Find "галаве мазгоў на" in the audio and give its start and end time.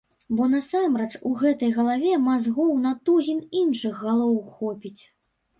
1.75-2.95